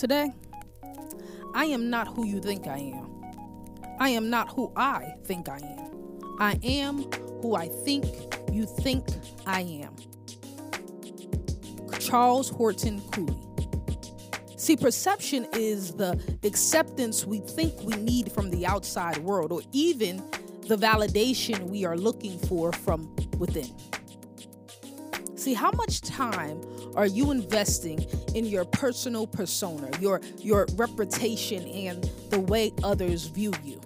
[0.00, 0.32] Today,
[1.52, 3.22] I am not who you think I am.
[3.98, 6.36] I am not who I think I am.
[6.38, 7.02] I am
[7.42, 8.06] who I think
[8.50, 9.06] you think
[9.46, 9.94] I am.
[11.98, 13.36] Charles Horton Cooley.
[14.56, 20.16] See, perception is the acceptance we think we need from the outside world, or even
[20.66, 23.70] the validation we are looking for from within.
[25.36, 26.58] See, how much time
[26.94, 33.52] are you investing in your personal persona, your your reputation and the way others view
[33.64, 33.80] you?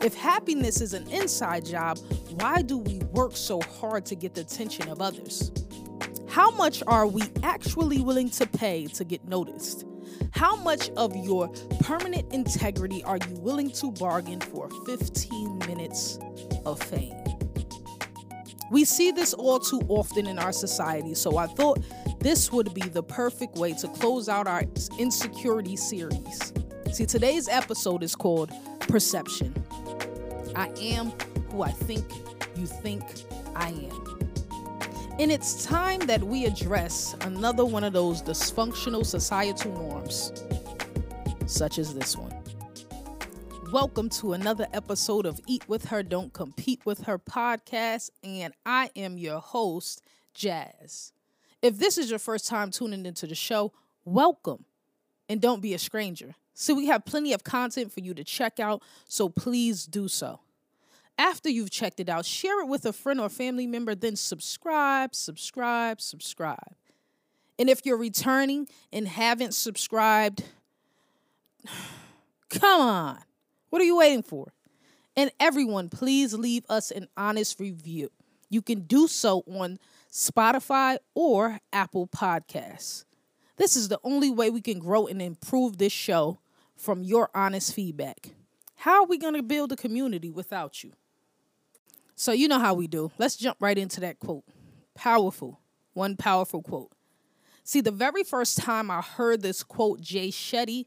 [0.00, 1.98] If happiness is an inside job,
[2.30, 5.50] why do we work so hard to get the attention of others?
[6.28, 9.84] How much are we actually willing to pay to get noticed?
[10.30, 11.48] How much of your
[11.80, 16.18] permanent integrity are you willing to bargain for 15 minutes
[16.64, 17.16] of fame?
[18.70, 21.80] We see this all too often in our society, so I thought
[22.20, 24.64] this would be the perfect way to close out our
[24.98, 26.52] insecurity series.
[26.92, 29.54] See, today's episode is called Perception.
[30.56, 31.12] I am
[31.50, 32.04] who I think
[32.56, 33.04] you think
[33.54, 34.18] I am.
[35.20, 40.32] And it's time that we address another one of those dysfunctional societal norms,
[41.46, 42.34] such as this one.
[43.72, 48.10] Welcome to another episode of Eat With Her, Don't Compete With Her podcast.
[48.24, 50.02] And I am your host,
[50.34, 51.12] Jazz.
[51.62, 53.72] If this is your first time tuning into the show,
[54.04, 54.64] welcome
[55.28, 56.34] and don't be a stranger.
[56.54, 60.40] So, we have plenty of content for you to check out, so please do so.
[61.16, 65.14] After you've checked it out, share it with a friend or family member, then subscribe,
[65.14, 66.74] subscribe, subscribe.
[67.60, 70.44] And if you're returning and haven't subscribed,
[72.48, 73.18] come on
[73.70, 74.52] what are you waiting for?
[75.16, 78.10] And everyone, please leave us an honest review.
[78.50, 79.78] You can do so on
[80.10, 83.04] Spotify or Apple Podcasts.
[83.56, 86.38] This is the only way we can grow and improve this show
[86.76, 88.30] from your honest feedback.
[88.76, 90.92] How are we going to build a community without you?
[92.14, 93.10] So, you know how we do.
[93.18, 94.44] Let's jump right into that quote.
[94.94, 95.60] Powerful.
[95.94, 96.92] One powerful quote.
[97.64, 100.86] See, the very first time I heard this quote, Jay Shetty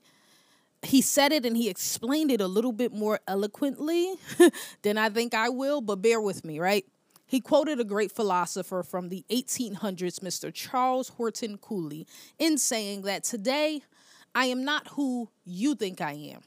[0.84, 4.16] he said it and he explained it a little bit more eloquently
[4.82, 6.86] than I think I will, but bear with me, right?
[7.32, 10.54] He quoted a great philosopher from the 1800s, Mr.
[10.54, 12.06] Charles Horton Cooley,
[12.38, 13.84] in saying that today
[14.36, 16.42] I am not who you think I am.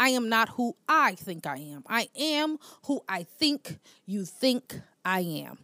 [0.00, 1.84] I am not who I think I am.
[1.86, 5.58] I am who I think you think I am.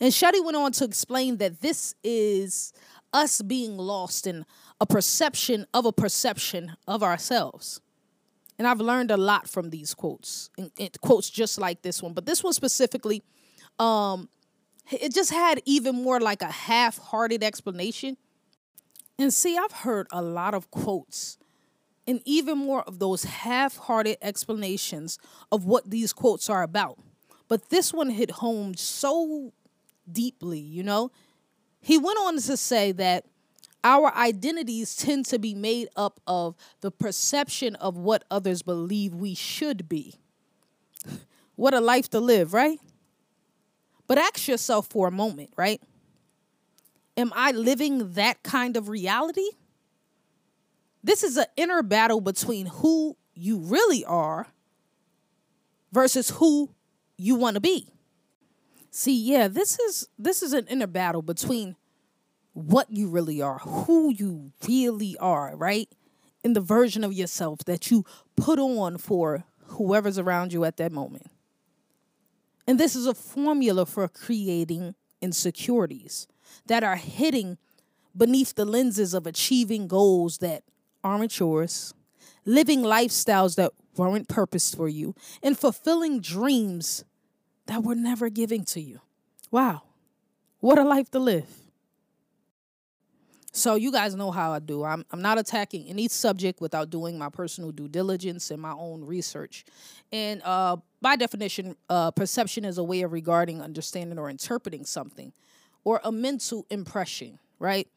[0.00, 2.72] And Shetty went on to explain that this is
[3.12, 4.46] us being lost in
[4.80, 7.82] a perception of a perception of ourselves.
[8.58, 10.70] And I've learned a lot from these quotes, and,
[11.02, 12.14] quotes just like this one.
[12.14, 13.22] But this one specifically,
[13.82, 14.28] um,
[14.90, 18.16] it just had even more like a half-hearted explanation.
[19.18, 21.36] And see, I've heard a lot of quotes
[22.06, 25.18] and even more of those half-hearted explanations
[25.50, 26.98] of what these quotes are about.
[27.48, 29.52] But this one hit home so
[30.10, 31.10] deeply, you know?
[31.80, 33.26] He went on to say that
[33.84, 39.34] our identities tend to be made up of the perception of what others believe we
[39.34, 40.14] should be.
[41.54, 42.80] What a life to live, right?
[44.12, 45.80] But ask yourself for a moment, right?
[47.16, 49.48] Am I living that kind of reality?
[51.02, 54.48] This is an inner battle between who you really are
[55.92, 56.74] versus who
[57.16, 57.88] you want to be.
[58.90, 61.76] See, yeah, this is this is an inner battle between
[62.52, 65.88] what you really are, who you really are, right?
[66.44, 68.04] In the version of yourself that you
[68.36, 71.31] put on for whoever's around you at that moment.
[72.66, 76.26] And this is a formula for creating insecurities
[76.66, 77.58] that are hitting
[78.16, 80.62] beneath the lenses of achieving goals that
[81.02, 81.94] aren't yours,
[82.44, 87.04] living lifestyles that weren't purposed for you, and fulfilling dreams
[87.66, 89.00] that were never given to you.
[89.50, 89.82] Wow,
[90.60, 91.61] what a life to live.
[93.54, 94.82] So you guys know how I do.
[94.82, 99.04] I'm I'm not attacking any subject without doing my personal due diligence and my own
[99.04, 99.66] research.
[100.10, 105.34] And uh, by definition, uh, perception is a way of regarding, understanding, or interpreting something,
[105.84, 107.38] or a mental impression.
[107.58, 107.88] Right?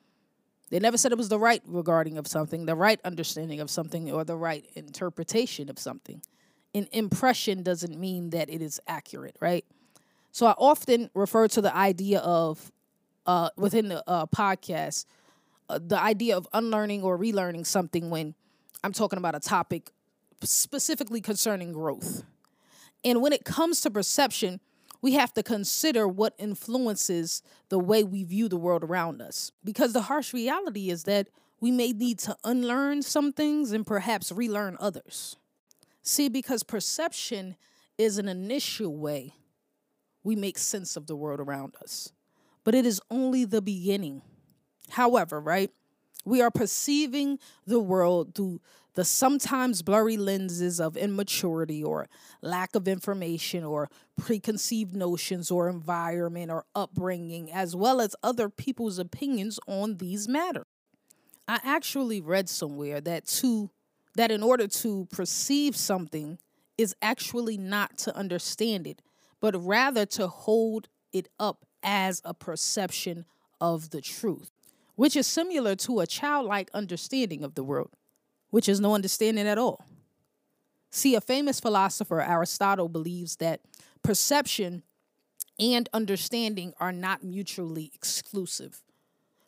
[0.71, 4.11] They never said it was the right regarding of something, the right understanding of something,
[4.11, 6.21] or the right interpretation of something.
[6.73, 9.63] An impression doesn't mean that it is accurate, right?
[10.33, 12.73] So I often refer to the idea of
[13.25, 15.05] uh, within the uh, podcast
[15.69, 18.35] Uh, the idea of unlearning or relearning something when
[18.83, 19.91] I'm talking about a topic
[20.43, 22.23] specifically concerning growth.
[23.03, 24.59] And when it comes to perception,
[25.01, 29.51] we have to consider what influences the way we view the world around us.
[29.63, 31.27] Because the harsh reality is that
[31.59, 35.35] we may need to unlearn some things and perhaps relearn others.
[36.01, 37.55] See, because perception
[37.97, 39.33] is an initial way
[40.23, 42.11] we make sense of the world around us,
[42.63, 44.23] but it is only the beginning.
[44.89, 45.71] However, right,
[46.25, 48.61] we are perceiving the world through
[48.95, 52.07] the sometimes blurry lenses of immaturity or
[52.41, 58.97] lack of information or preconceived notions or environment or upbringing, as well as other people's
[58.97, 60.65] opinions on these matters.
[61.47, 63.69] I actually read somewhere that to
[64.15, 66.39] that in order to perceive something
[66.77, 69.01] is actually not to understand it,
[69.41, 73.25] but rather to hold it up as a perception
[73.59, 74.51] of the truth,
[74.95, 77.91] which is similar to a childlike understanding of the world
[78.55, 79.85] which is no understanding at all.
[80.89, 83.59] See, a famous philosopher, Aristotle, believes that
[84.01, 84.83] perception
[85.59, 88.81] and understanding are not mutually exclusive.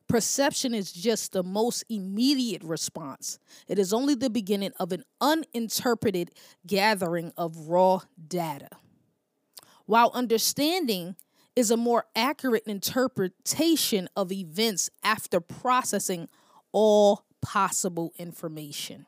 [0.10, 3.40] Perception is just the most immediate response.
[3.70, 6.32] It is only the beginning of an uninterpreted
[6.66, 8.72] gathering of raw data.
[9.86, 11.16] While understanding
[11.58, 16.30] is a more accurate interpretation of events after processing
[16.72, 19.08] all possible information.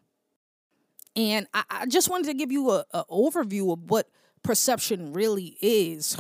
[1.15, 4.09] And I, I just wanted to give you an overview of what
[4.41, 6.17] perception really is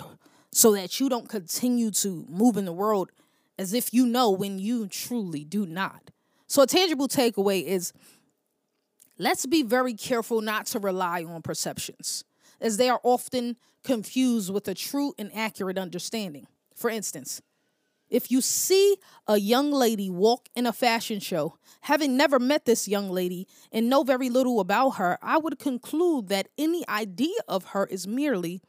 [0.51, 3.09] so that you don't continue to move in the world
[3.57, 6.11] as if you know when you truly do not.
[6.45, 7.91] So, a tangible takeaway is
[9.17, 12.23] let's be very careful not to rely on perceptions,
[12.61, 16.47] as they are often confused with a true and accurate understanding.
[16.75, 17.41] For instance,
[18.09, 18.97] if you see
[19.27, 23.89] a young lady walk in a fashion show, having never met this young lady and
[23.89, 28.61] know very little about her, I would conclude that any idea of her is merely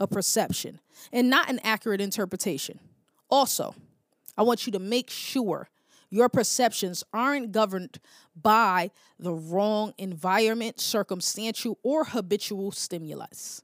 [0.00, 0.80] a perception
[1.12, 2.80] and not an accurate interpretation.
[3.30, 3.74] Also,
[4.36, 5.68] I want you to make sure
[6.10, 8.00] your perceptions aren't governed
[8.34, 13.62] by the wrong environment, circumstantial, or habitual stimulus.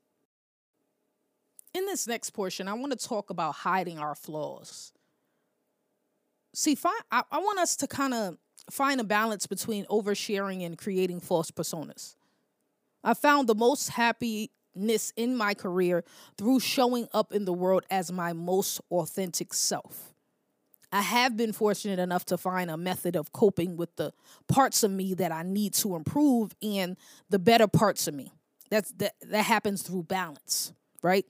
[1.73, 4.93] In this next portion, I want to talk about hiding our flaws
[6.55, 8.39] see, find, I, I want us to kind of
[8.71, 12.17] find a balance between oversharing and creating false personas.
[13.03, 16.05] I found the most happiness in my career
[16.39, 20.14] through showing up in the world as my most authentic self.
[20.95, 24.13] I have been fortunate enough to find a method of coping with the
[24.47, 26.97] parts of me that I need to improve and
[27.29, 28.33] the better parts of me.
[28.71, 31.27] That's that that happens through balance, right?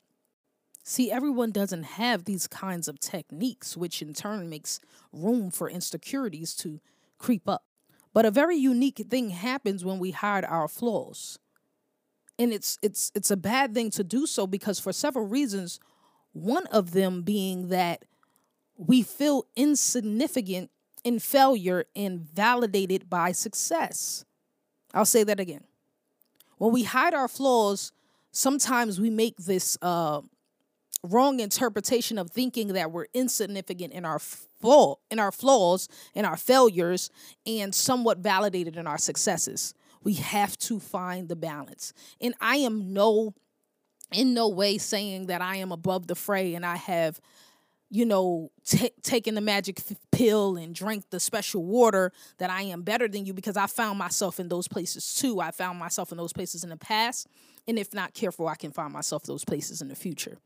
[0.82, 4.80] See, everyone doesn't have these kinds of techniques, which in turn makes
[5.14, 6.78] room for insecurities to
[7.16, 7.64] creep up.
[8.12, 11.38] But a very unique thing happens when we hide our flaws.
[12.38, 15.80] And it's it's it's a bad thing to do so because for several reasons,
[16.34, 18.04] one of them being that
[18.76, 20.70] we feel insignificant
[21.04, 24.24] in failure and validated by success.
[24.92, 25.64] I'll say that again.
[26.58, 27.92] When we hide our flaws,
[28.30, 30.22] sometimes we make this uh,
[31.04, 36.36] wrong interpretation of thinking that we're insignificant in our flaw in our flaws in our
[36.36, 37.10] failures
[37.44, 41.92] and somewhat validated in our successes we have to find the balance
[42.22, 43.34] and i am no
[44.10, 47.20] in no way saying that i am above the fray and i have
[47.94, 52.62] you know t- taken the magic f- pill and drink the special water that i
[52.62, 56.10] am better than you because i found myself in those places too i found myself
[56.10, 57.28] in those places in the past
[57.68, 60.38] and if not careful i can find myself those places in the future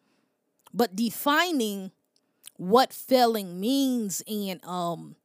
[0.74, 1.90] but defining
[2.56, 5.16] what failing means and um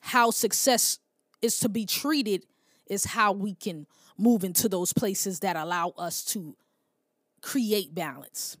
[0.00, 0.98] how success
[1.40, 2.44] is to be treated
[2.86, 3.86] is how we can
[4.18, 6.56] move into those places that allow us to
[7.40, 8.56] create balance.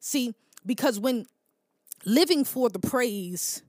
[0.00, 0.34] See,
[0.66, 1.26] because when
[2.04, 3.62] living for the praise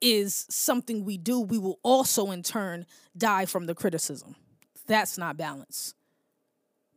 [0.00, 4.36] is something we do, we will also in turn die from the criticism.
[4.86, 5.94] That's not balance.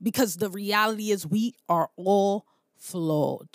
[0.04, 2.46] Because the reality is, we are all
[2.76, 3.48] flawed.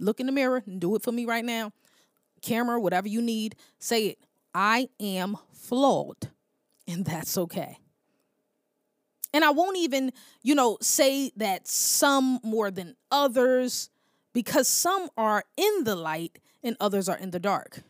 [0.00, 1.72] Look in the mirror and do it for me right now.
[2.40, 4.18] Camera, whatever you need, say it.
[4.54, 6.30] I am flawed.
[6.88, 7.78] And that's okay.
[9.32, 10.12] And I won't even,
[10.42, 13.88] you know, say that some more than others
[14.32, 17.80] because some are in the light and others are in the dark.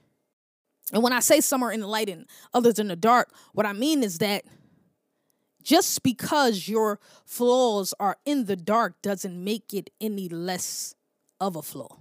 [0.93, 3.67] And when I say some are in the light and others in the dark, what
[3.67, 4.45] I mean is that
[5.63, 10.95] just because your flaws are in the dark doesn't make it any less
[11.41, 11.99] of a flaw.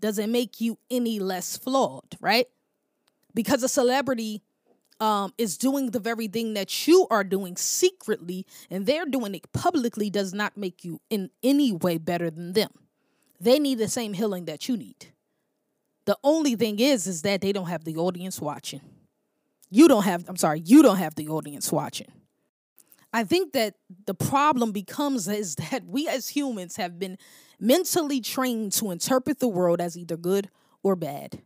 [0.00, 2.46] Doesn't make you any less flawed, right?
[3.34, 4.42] Because a celebrity
[5.00, 9.52] um, is doing the very thing that you are doing secretly and they're doing it
[9.52, 12.70] publicly does not make you in any way better than them.
[13.44, 15.12] They need the same healing that you need.
[16.06, 18.80] The only thing is is that they don't have the audience watching.
[19.70, 22.10] you don't have, I'm sorry, you don't have the audience watching.
[23.12, 23.74] I think that
[24.06, 27.18] the problem becomes is that we as humans have been
[27.60, 30.48] mentally trained to interpret the world as either good
[30.82, 31.42] or bad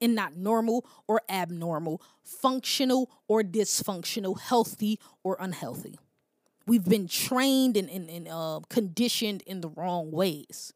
[0.00, 5.98] and not normal or abnormal, functional or dysfunctional, healthy or unhealthy.
[6.66, 10.72] We've been trained and, and, and uh, conditioned in the wrong ways.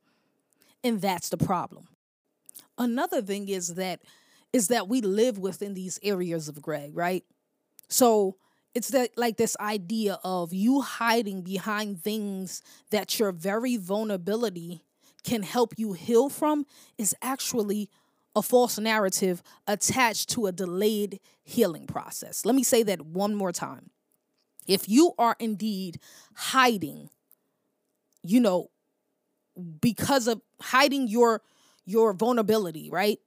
[0.85, 1.89] And that's the problem.
[2.79, 4.01] Another thing is that
[4.53, 7.25] is that we live within these areas of gray, right?
[7.89, 8.37] So
[8.75, 14.85] it's that like this idea of you hiding behind things that your very vulnerability
[15.25, 16.65] can help you heal from
[16.97, 17.91] is actually
[18.35, 22.45] a false narrative attached to a delayed healing process.
[22.45, 23.91] Let me say that one more time.
[24.67, 25.99] If you are indeed
[26.35, 27.09] hiding,
[28.23, 28.71] you know,
[29.81, 31.43] because of hiding your
[31.85, 33.21] your vulnerability, right?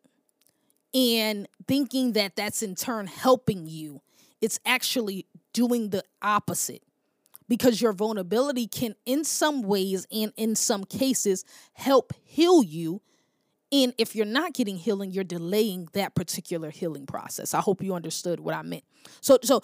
[0.94, 4.02] And thinking that that's in turn helping you,
[4.42, 6.84] it's actually doing the opposite
[7.48, 13.02] because your vulnerability can in some ways and in some cases help heal you
[13.72, 17.54] and if you're not getting healing, you're delaying that particular healing process.
[17.54, 18.84] I hope you understood what I meant.
[19.22, 19.62] So, so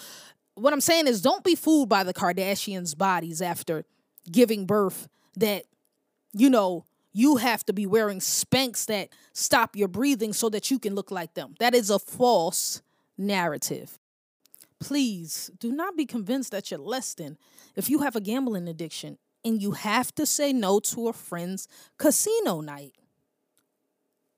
[0.53, 3.84] what I'm saying is don't be fooled by the Kardashians' bodies after
[4.31, 5.07] giving birth
[5.38, 5.63] that,
[6.36, 10.77] you know, you have to be wearing Spanx that stop your breathing so that you
[10.80, 11.56] can look like them.
[11.60, 12.82] That is a false
[13.18, 13.98] narrative.
[14.80, 17.38] Please do not be convinced that you're less than
[17.75, 21.68] if you have a gambling addiction and you have to say no to a friend's
[21.98, 22.94] casino night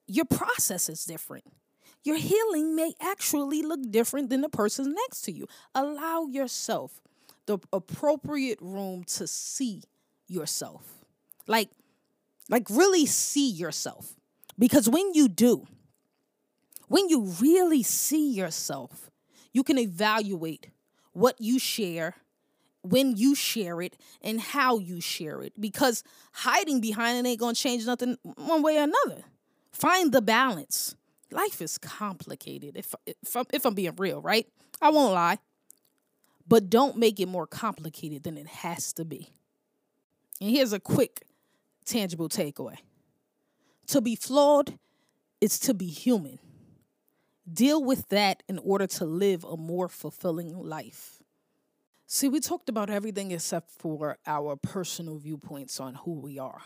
[0.07, 1.43] your process is different.
[2.03, 5.47] Your healing may actually look different than the person next to you.
[5.75, 7.01] Allow yourself
[7.45, 9.83] the appropriate room to see
[10.27, 11.05] yourself.
[11.45, 11.69] Like
[12.49, 14.15] like really see yourself.
[14.57, 15.67] Because when you do,
[16.87, 19.11] when you really see yourself,
[19.53, 20.69] you can evaluate
[21.13, 22.15] what you share,
[22.81, 25.53] when you share it, and how you share it.
[25.59, 29.23] Because hiding behind it ain't gonna change nothing one way or another.
[29.71, 30.95] Find the balance.
[31.29, 34.47] Life is complicated, if, if, I'm, if I'm being real, right?
[34.81, 35.39] I won't lie.
[36.47, 39.33] But don't make it more complicated than it has to be.
[40.39, 41.26] And here's a quick,
[41.87, 42.77] tangible takeaway
[43.87, 44.77] to be flawed
[45.41, 46.39] is to be human.
[47.51, 51.23] Deal with that in order to live a more fulfilling life.
[52.05, 56.61] See, we talked about everything except for our personal viewpoints on who we are.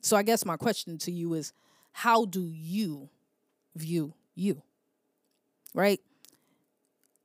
[0.00, 1.52] So I guess my question to you is
[1.92, 3.08] how do you
[3.74, 4.62] view you?
[5.74, 6.00] Right?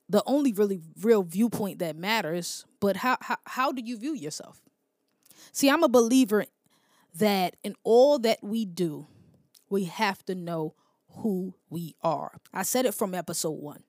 [0.09, 4.61] The only really real viewpoint that matters, but how how, how do you view yourself?
[5.51, 6.45] See, I'm a believer
[7.15, 9.07] that in all that we do,
[9.69, 10.75] we have to know
[11.09, 12.37] who we are.
[12.53, 13.83] I said it from episode 1.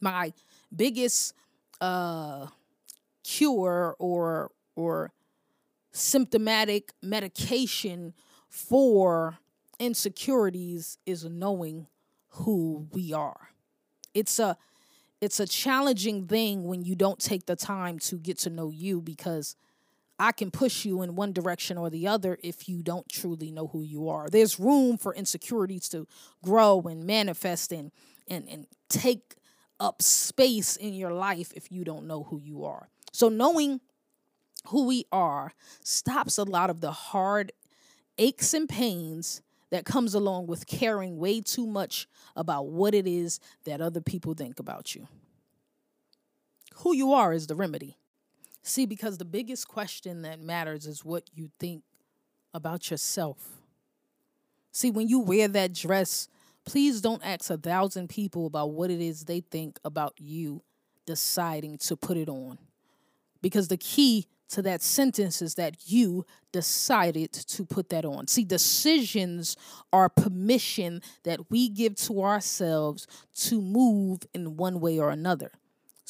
[0.00, 0.32] My
[0.74, 1.34] biggest
[1.80, 2.46] uh
[3.24, 5.12] cure or or
[5.92, 8.14] symptomatic medication
[8.48, 9.38] for
[9.78, 11.86] insecurities is knowing
[12.28, 13.48] who we are.
[14.14, 14.56] It's a
[15.20, 19.00] it's a challenging thing when you don't take the time to get to know you
[19.00, 19.54] because
[20.22, 23.66] I can push you in one direction or the other if you don't truly know
[23.66, 24.28] who you are.
[24.28, 26.06] There's room for insecurities to
[26.44, 27.90] grow and manifest and
[28.28, 29.34] and, and take
[29.80, 32.88] up space in your life if you don't know who you are.
[33.12, 33.80] So knowing
[34.68, 37.50] who we are stops a lot of the hard
[38.16, 43.40] aches and pains that comes along with caring way too much about what it is
[43.64, 45.08] that other people think about you.
[46.76, 47.96] Who you are is the remedy.
[48.62, 51.82] See, because the biggest question that matters is what you think
[52.54, 53.62] about yourself.
[54.70, 56.28] See, when you wear that dress,
[56.64, 60.62] please don't ask a thousand people about what it is they think about you
[61.06, 62.58] deciding to put it on.
[63.40, 68.28] Because the key to that sentence is that you decided to put that on.
[68.28, 69.56] See, decisions
[69.92, 73.06] are permission that we give to ourselves
[73.46, 75.52] to move in one way or another.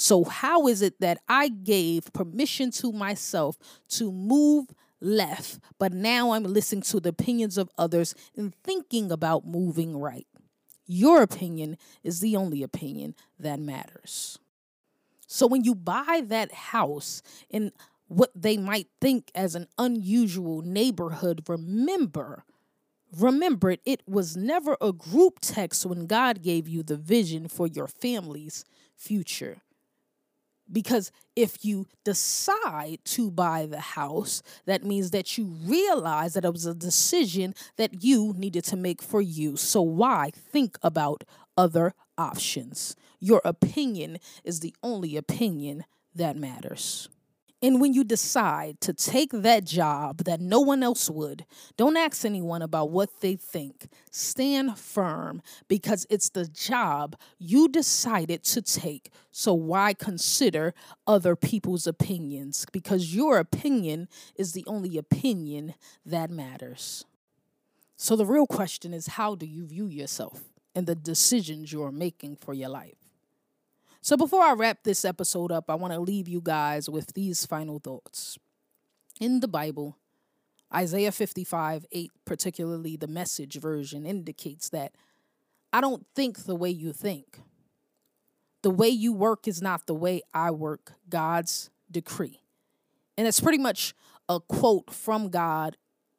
[0.02, 3.56] So, how is it that I gave permission to myself
[3.90, 4.66] to move
[5.00, 10.26] left, but now I'm listening to the opinions of others and thinking about moving right?
[10.88, 14.40] Your opinion is the only opinion that matters.
[15.28, 17.71] So, when you buy that house in
[18.09, 22.42] what they might think as an unusual neighborhood, remember,
[23.16, 27.68] remember it, it was never a group text when God gave you the vision for
[27.68, 28.64] your family's
[28.97, 29.62] future.
[30.71, 36.52] Because if you decide to buy the house, that means that you realize that it
[36.52, 39.57] was a decision that you needed to make for you.
[39.57, 41.25] So, why think about
[41.57, 42.97] other options?
[43.21, 47.09] Your opinion is the only opinion that matters.
[47.62, 52.25] And when you decide to take that job that no one else would, don't ask
[52.25, 53.87] anyone about what they think.
[54.11, 59.12] Stand firm because it's the job you decided to take.
[59.31, 60.75] So why consider
[61.07, 62.66] other people's opinions?
[62.73, 67.04] Because your opinion is the only opinion that matters.
[67.97, 70.42] So the real question is how do you view yourself
[70.75, 73.01] and the decisions you're making for your life?
[74.04, 77.47] So before I wrap this episode up, I want to leave you guys with these
[77.47, 78.37] final thoughts.
[79.21, 79.97] In the Bible,
[80.75, 84.97] Isaiah 55 8, particularly the message version, indicates that
[85.73, 87.38] I don't think the way you think.
[88.62, 92.40] The way you work is not the way I work, God's decree.
[93.16, 93.94] And it's pretty much
[94.28, 95.76] a quote from God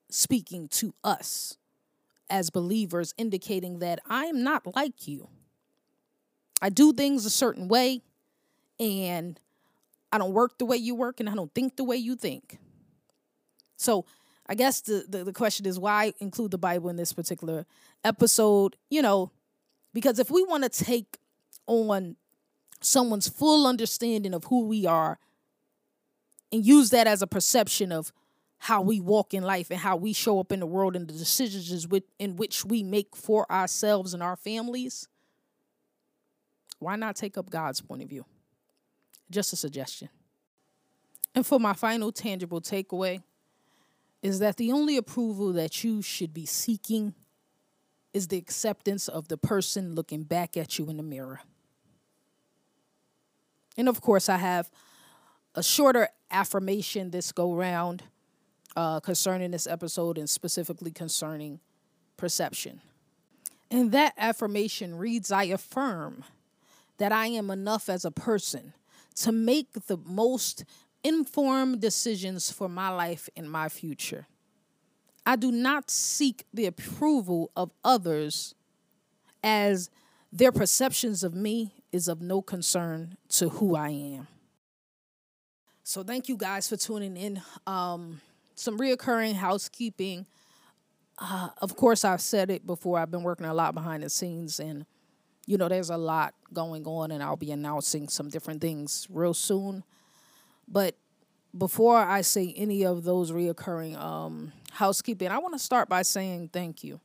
[0.09, 1.57] speaking to us
[2.29, 5.27] as believers, indicating that I am not like you.
[6.63, 8.01] I do things a certain way
[8.79, 9.37] and
[10.13, 12.57] I don't work the way you work and I don't think the way you think.
[13.75, 14.05] So
[14.47, 17.65] I guess the, the, the question is why include the Bible in this particular
[18.05, 18.77] episode?
[18.89, 19.31] You know,
[19.93, 21.17] because if we want to take
[21.67, 22.15] on
[22.79, 25.19] someone's full understanding of who we are
[26.53, 28.13] and use that as a perception of
[28.59, 31.13] how we walk in life and how we show up in the world and the
[31.13, 31.85] decisions
[32.19, 35.09] in which we make for ourselves and our families,
[36.83, 38.25] why not take up God's point of view?
[39.31, 40.09] Just a suggestion.
[41.35, 43.23] And for my final tangible takeaway
[44.21, 47.13] is that the only approval that you should be seeking
[48.13, 51.41] is the acceptance of the person looking back at you in the mirror.
[53.75, 54.69] And of course, I have
[55.55, 58.03] a shorter affirmation this go round
[58.75, 61.59] uh, concerning this episode and specifically concerning
[62.17, 62.81] perception.
[63.71, 66.23] And that affirmation reads I affirm
[67.03, 68.71] that I am enough as a person
[69.13, 70.63] to make the most
[71.03, 74.25] informed decisions for my life and my future.
[75.25, 78.55] I do not seek the approval of others
[79.43, 79.89] as
[80.31, 84.27] their perceptions of me is of no concern to who I am.
[85.83, 87.41] So thank you guys for tuning in.
[87.67, 88.21] Um,
[88.55, 90.25] some reoccurring housekeeping.
[91.19, 92.97] Uh, of course, I've said it before.
[92.97, 94.85] I've been working a lot behind the scenes, and
[95.45, 99.33] you know, there's a lot going on, and I'll be announcing some different things real
[99.33, 99.83] soon.
[100.67, 100.95] But
[101.57, 106.49] before I say any of those reoccurring um, housekeeping, I want to start by saying
[106.53, 106.99] thank you.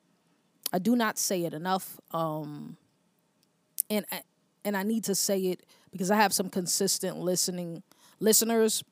[0.73, 2.77] I do not say it enough, um,
[3.91, 4.23] and I,
[4.65, 7.83] and I need to say it because I have some consistent listening
[8.21, 8.85] listeners,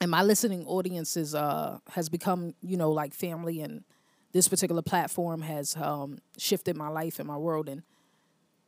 [0.00, 3.84] and my listening audience is uh, has become you know like family, and
[4.32, 7.82] this particular platform has um, shifted my life and my world, and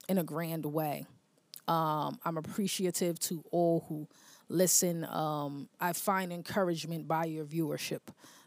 [0.08, 1.06] in a grand way.
[1.68, 4.06] Um, I'm appreciative to all who
[4.48, 5.04] listen.
[5.04, 8.00] Um, I find encouragement by your viewership.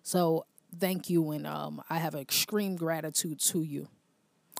[0.03, 0.45] So
[0.77, 3.87] thank you, and um, I have extreme gratitude to you.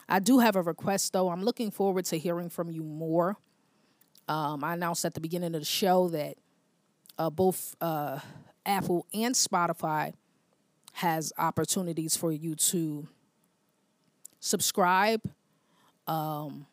[0.08, 1.30] I do have a request, though.
[1.30, 3.38] I'm looking forward to hearing from you more.
[4.28, 6.36] Um, I announced at the beginning of the show that
[7.18, 8.20] uh, both uh,
[8.66, 10.14] Apple and Spotify
[10.94, 13.08] has opportunities for you to
[14.40, 15.22] subscribe,
[16.08, 16.66] um,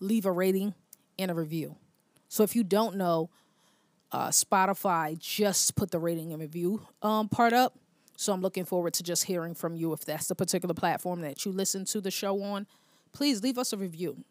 [0.00, 0.74] leave a rating
[1.18, 1.76] and a review.
[2.28, 3.30] So if you don't know,
[4.12, 7.78] uh, Spotify just put the rating and review um, part up.
[8.16, 9.92] So I'm looking forward to just hearing from you.
[9.92, 12.66] If that's the particular platform that you listen to the show on,
[13.12, 14.24] please leave us a review.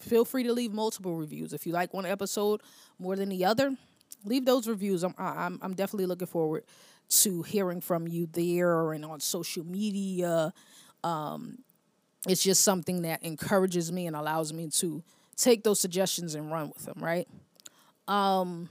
[0.00, 1.52] Feel free to leave multiple reviews.
[1.52, 2.60] If you like one episode
[2.98, 3.76] more than the other,
[4.24, 5.04] leave those reviews.
[5.04, 6.64] I'm I'm I'm definitely looking forward
[7.10, 10.52] to hearing from you there and on social media.
[11.04, 11.58] Um,
[12.28, 15.02] it's just something that encourages me and allows me to
[15.36, 17.26] take those suggestions and run with them, right?
[18.06, 18.68] Um,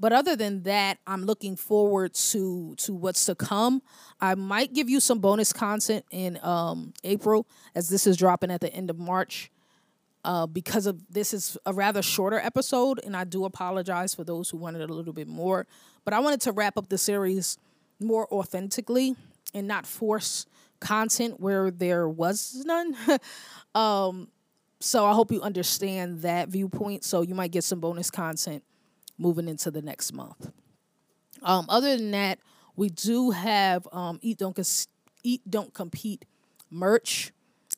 [0.00, 3.82] but other than that, I'm looking forward to to what's to come.
[4.20, 7.46] I might give you some bonus content in um, April,
[7.76, 9.50] as this is dropping at the end of March.
[10.24, 14.50] Uh, because of this is a rather shorter episode, and I do apologize for those
[14.50, 15.66] who wanted a little bit more.
[16.04, 17.58] But I wanted to wrap up the series
[18.00, 19.14] more authentically
[19.54, 20.46] and not force
[20.82, 22.94] content where there was none.
[23.74, 24.28] um,
[24.80, 27.04] so I hope you understand that viewpoint.
[27.04, 28.64] So you might get some bonus content
[29.16, 30.50] moving into the next month.
[31.42, 32.40] Um, other than that,
[32.76, 34.58] we do have um, eat don't
[35.22, 36.24] eat don't compete
[36.70, 37.32] merch,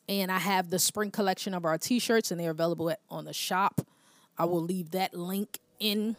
[0.09, 3.33] and I have the spring collection of our T-shirts, and they're available at, on the
[3.33, 3.81] shop.
[4.37, 6.15] I will leave that link in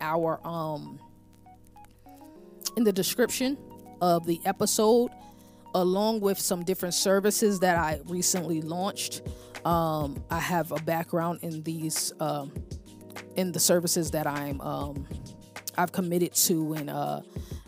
[0.00, 1.00] our um
[2.76, 3.56] in the description
[4.00, 5.10] of the episode
[5.76, 9.20] along with some different services that I recently launched.
[9.64, 12.52] Um, I have a background in these um,
[13.36, 15.06] in the services that I'm um,
[15.76, 17.20] I've committed to and uh,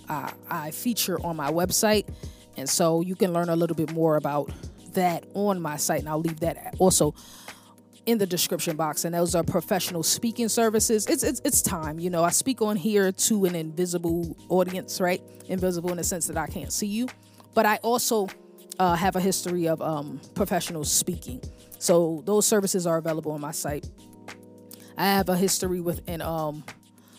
[0.09, 2.09] I, I feature on my website,
[2.57, 4.51] and so you can learn a little bit more about
[4.94, 7.14] that on my site, and I'll leave that also
[8.07, 9.05] in the description box.
[9.05, 11.07] And those are professional speaking services.
[11.07, 12.25] It's it's it's time, you know.
[12.25, 15.21] I speak on here to an invisible audience, right?
[15.47, 17.07] Invisible in the sense that I can't see you,
[17.59, 18.29] but I also
[18.79, 21.42] uh, have a history of um, professional speaking.
[21.81, 23.85] So those services are available on my site.
[24.97, 26.62] I have a history within um,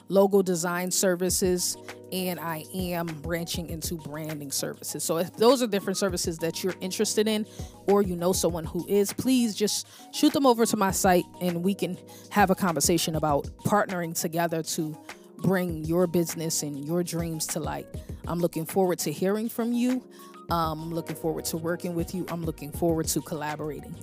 [0.08, 1.76] logo design services
[2.14, 5.04] and I am branching into branding services.
[5.04, 7.46] So if those are different services that you're interested in
[7.88, 11.66] or you know someone who is, please just shoot them over to my site and
[11.66, 11.98] we can
[12.30, 14.98] have a conversation about partnering together to
[15.40, 17.88] bring your business and your dreams to light.
[18.30, 20.04] I'm looking forward to hearing from you.
[20.50, 22.26] I'm looking forward to working with you.
[22.30, 23.96] I'm looking forward to collaborating.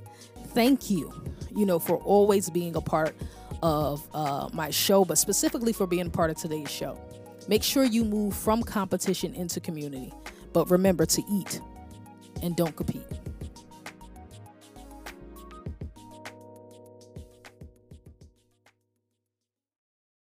[0.49, 1.13] Thank you,
[1.55, 3.15] you know, for always being a part
[3.63, 6.99] of uh, my show, but specifically for being part of today's show.
[7.49, 10.13] Make sure you move from competition into community,
[10.53, 11.61] but remember to eat
[12.43, 13.07] and don't compete.